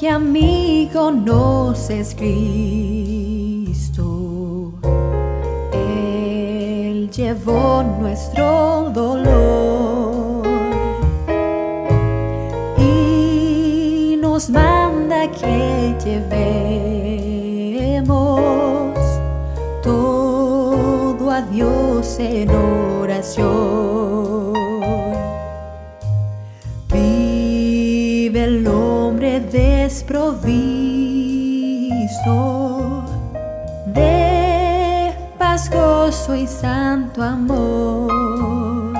que 0.00 0.08
a 0.08 0.18
mí 0.18 0.88
conoces 0.94 2.14
Cristo. 2.14 2.32
Él 5.74 7.10
llevó 7.10 7.82
nuestro 8.00 8.90
dolor 8.94 10.46
y 12.78 14.18
nos 14.22 14.48
manda 14.48 15.30
que 15.30 15.94
llevemos 16.02 18.08
todo 19.82 21.30
a 21.30 21.42
Dios 21.42 22.18
en 22.18 22.48
oración. 22.48 24.09
Desprovisto 29.90 30.54
de 33.86 35.12
paz, 35.36 35.68
gozo 35.68 36.36
y 36.36 36.46
santo 36.46 37.20
amor. 37.20 38.94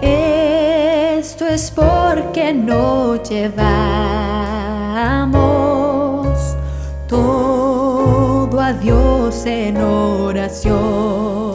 Esto 0.00 1.44
es 1.48 1.72
porque 1.72 2.54
no 2.54 3.20
llevamos 3.20 3.58
todo 7.08 8.60
a 8.60 8.72
Dios 8.74 9.44
en 9.44 9.78
oración. 9.78 11.53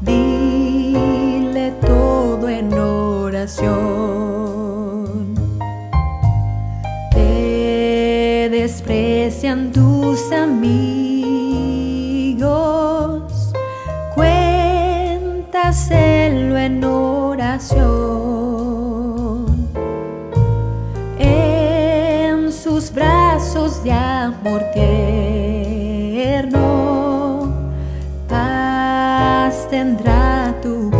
dile 0.00 1.72
todo 1.80 2.48
en 2.48 2.72
oración. 2.74 3.82
Te 7.12 8.48
desprecian 8.50 9.72
tus 9.72 10.32
amigos, 10.32 11.21
cuéntaselo 15.72 16.58
en 16.58 16.84
oración. 16.84 17.72
En 21.18 22.52
sus 22.52 22.92
brazos 22.92 23.82
de 23.82 23.92
amor 23.92 24.60
tierno, 24.74 26.50
paz 28.28 29.66
tendrá 29.70 30.54
tu 30.60 30.90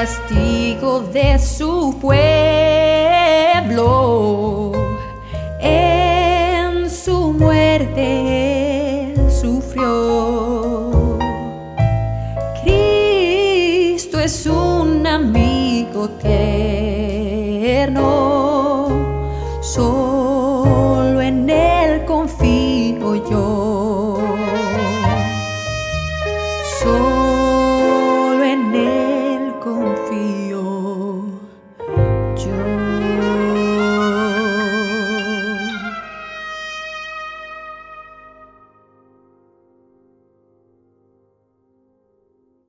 castigo 0.00 1.00
de 1.12 1.38
su 1.38 1.94
pueblo. 2.00 2.22
En 5.60 6.88
su 6.88 7.34
muerte 7.34 9.10
él 9.12 9.30
sufrió. 9.30 11.18
Cristo 12.62 14.20
es 14.20 14.46
un 14.46 15.06
amigo 15.06 16.08
tierno, 16.22 17.98
solo 19.60 20.09
you. 32.46 32.79